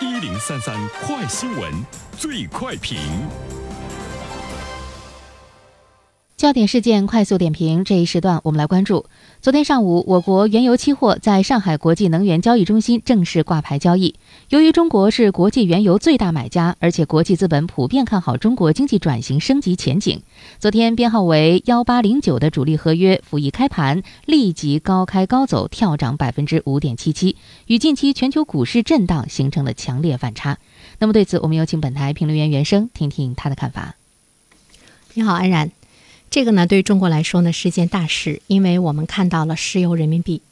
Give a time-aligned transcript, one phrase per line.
[0.00, 1.72] 一零三三快新闻，
[2.16, 2.98] 最快评。
[6.38, 9.06] 焦点事件快速点评，这一时段我们来关注。
[9.42, 14.14] 昨天上午，我国原油期货在上海国际能源交易中心正式挂牌交易。
[14.48, 20.22] 由于中国是国际原油最大买家，而且国际资本普遍看好中国经济转型升级前景，
[20.60, 27.34] 昨天编号为幺八零九的主力合约，甫一开盘立即高开高走，跳涨百分之五点七七，
[27.66, 30.58] 与近期全球股市震荡形成了强烈反差。
[31.00, 33.96] 那么对此，我们有请本台评论员袁生听听他的看法。
[35.14, 35.77] 你好，安然。
[36.30, 40.42] 这个呢，对中国来说呢是件大事，因为我们看到了石油人民币。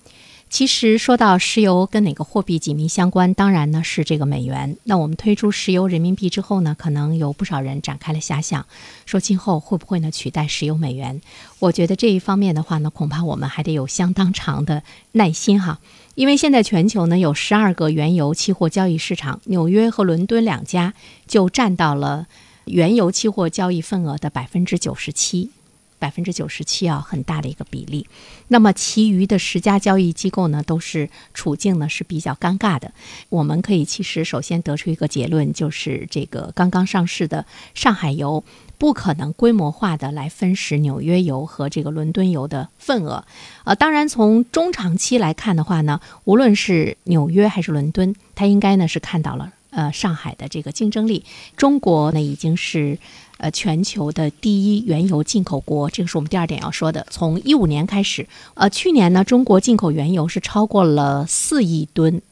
[0.49, 4.77] 其实说到石油跟哪个货币紧密相关，当然呢是这个美元。
[4.85, 8.65] 那我们推出石油人民币之后呢，可能有不少人展开了遐想，
[9.07, 11.21] 说今后会不会呢取代石油美元？
[11.59, 15.81] 我觉得这一方面的话呢，恐怕我们还得有相当长的耐心哈，
[16.15, 20.95] 因为现在全球呢有十二个原油期货交易市场，纽约和伦敦两家
[21.27, 22.29] 就占到了
[22.67, 25.51] 原油期货交易份额的百分之九十七。
[25.99, 28.07] 百分之九十七啊，很大的一个比例。
[28.49, 32.93] 那么，其余的十家交易机构呢，都是处境呢是比较尴尬的。
[33.29, 37.45] 我们可以其实首先得出一个结论，就是这个刚刚上市的
[37.75, 38.45] 上海油
[38.79, 43.25] 不可能规模化的来分食纽约油和这个伦敦油的份额。
[43.65, 51.25] 呃，当然从中长期来看的话呢，无论是纽约还是伦敦，它应该呢是看到了呃上海的这个竞争力。
[51.57, 52.99] 中国呢已经是。
[53.39, 57.07] 呃，全球的第一原油进口国，这个是我们第二点要说的。
[57.11, 62.23] 从一五年开始，呃，去年呢，中国进口原油是超过了四亿吨，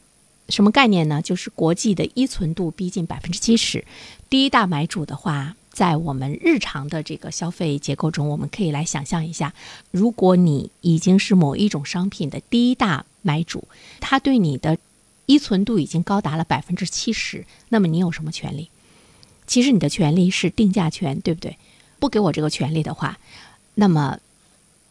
[0.48, 1.20] 什么概念呢？
[1.20, 3.84] 就是国际的依存度逼近百分之七十。
[4.30, 9.52] 第一大买主的话，在我们日常的这个消费结构中，我们可以来想象一下，
[9.90, 13.68] 如果你已经是某一种商品的第一大买主，
[14.00, 14.78] 他对你的
[15.26, 18.70] 依存度已经高达了百分之七十，那么你有什么权利？
[19.46, 21.56] 其实你的权利是定价权，对不对？
[21.98, 23.18] 不给我这个权利的话，
[23.74, 24.18] 那么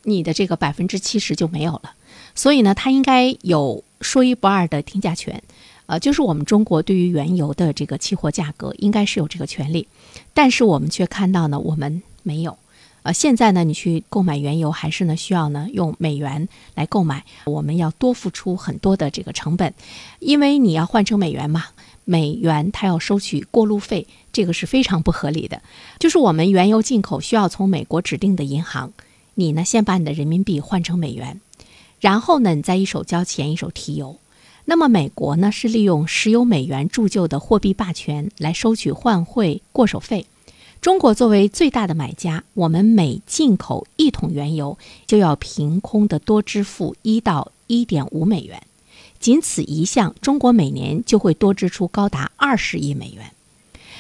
[0.03, 1.95] 你的这个百分之七十就没有了。
[2.35, 5.41] 所以呢，它应该有说一不二的定价权。
[5.85, 9.87] 呃，就是我们中国对于原油的这个期货价格，应该是有这个权利。
[10.33, 12.57] 但是我们却看到呢，我们没有。
[13.03, 19.73] 呃，现在呢，你去购买原油，还是呢需要呢用美元来购买，我们要多付出很多的这个成本，
[20.19, 21.65] 因为你要换成美元嘛。
[22.05, 25.61] 美元它要收取过路费，这个是非常不合理的。
[25.99, 28.91] 就是我们原油进口需要从美国指定的银行，
[29.35, 31.39] 你呢先把你的人民币换成美元，
[32.01, 34.17] 然后呢你再一手交钱一手提油。
[34.65, 40.25] 那么美国呢是利用石油美元铸就的货币霸权来收取换汇过手费。
[40.83, 44.77] 中国作为最大的买家，我们每进口一桶原油
[45.07, 48.61] 就要凭空的多支付一到一点五美元。
[49.17, 53.31] 仅此一项，中国每年就会多支出高达二十亿美元。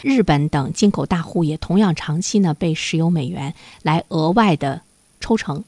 [0.01, 4.81] 日本等进口大户也同样长期呢被石油美元来额外的
[5.21, 5.63] 抽成，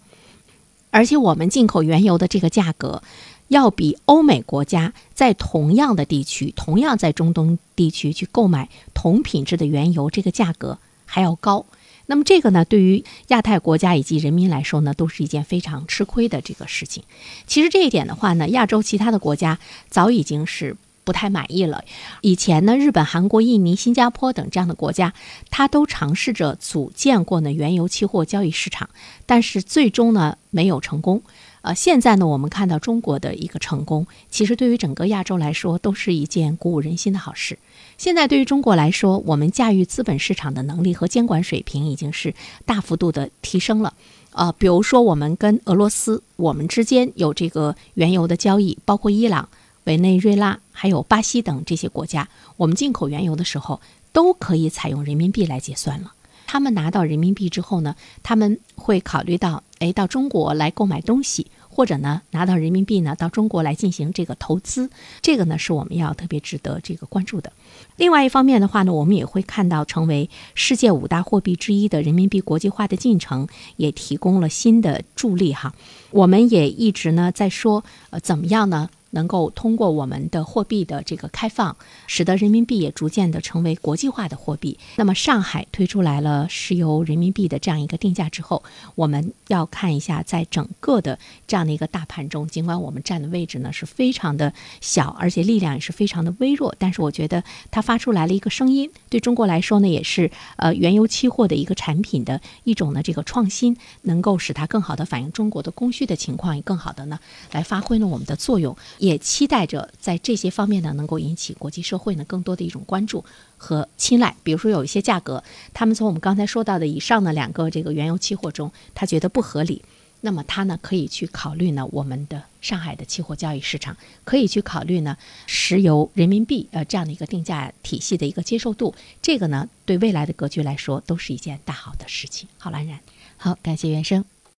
[0.92, 3.02] 而且我们进口原油的这个价格，
[3.48, 11.66] 要比欧美国家在同样的地区、同样在中东地区去购买同品质的原油这个价格还要高。
[12.08, 17.04] 那么这个呢，对于亚太国家以及人民来说呢，都是一件非常吃亏的这个事情。
[17.48, 19.58] 其实这一点的话呢，亚洲其他的国家
[19.90, 21.84] 早已经是不太满意了。
[22.22, 25.14] 以前呢，日本、韩国、印尼、新加坡等这样的国家，
[25.50, 28.90] 它都尝试着组建过呢原油期货交易市场，
[29.26, 31.24] 但是最终呢没有成功。
[31.66, 37.58] 呃，现在呢，我们看到中国的一个成功，其实对于整个亚洲来说，都是一件鼓舞人心的好事。
[37.98, 43.96] 现在对于中国来说，我们驾驭资本市场的能力和监管水平已经是大幅度的提升了。
[44.34, 49.50] 呃，比如说我们跟俄罗斯，我们之间有这个原油的交易，包括伊朗、
[49.86, 53.82] 委内瑞拉还有巴西等这些国家，我们进口原油的时候
[54.14, 56.12] 都可以采用人民币来结算了。
[56.48, 61.48] 他们拿到人民币之后呢，他们会考虑到，哎，到中国来购买东西。
[61.68, 64.90] 或者呢，拿到人民币呢，到中国来进行这个投资，
[65.22, 67.52] 这个呢是我们要特别值得这个关注的。
[67.98, 73.46] 另外一方面的话呢，我们也会看到，成为世界五大货币之一的人民币国际化的进程，
[73.76, 75.76] 也提供了新的助力哈。
[76.12, 78.90] 我们也一直呢在说，呃，怎么样呢？
[79.16, 81.76] 能够通过我们的货币的这个开放，
[82.06, 84.78] 使得人民币也逐渐的成为国际化的货币。
[84.98, 88.62] 那么上海推出来了石油人民币的这样一个定价之后，
[88.96, 91.18] 我们要看一下，在整个的
[91.48, 97.42] 这样的一个大盘中，尽管我们站的位置呢是非常的小，而且力量也是非常的微弱，但是我觉得
[97.72, 107.18] 它发出来了一个声音，对中国来说呢，也是呃原油期货的一个产品的一种呢这个创新，能够使它更好的反映中国的供需的情况，也更好的呢
[107.52, 108.76] 来发挥了我们的作用。
[109.06, 113.24] 也期待着在这些方面呢，能够引起国际社会呢更多的一种关注
[113.58, 114.36] 和青睐。
[114.44, 115.44] 比如说有一些价格，
[115.74, 119.84] 他们从我们刚才说到的以上的两个这个原油期货中，他觉得不合理，
[120.22, 128.96] 那么他呢可以去考虑呢我们的上海的期货交易市场，可以去考虑呢石油人民币呃这样的一个定价体系的一个接受度。
[129.22, 132.50] 这个呢对未来的格局来说都是一件大好的事情。
[132.58, 133.00] 好，蓝然，
[133.38, 134.35] 好，感谢袁生。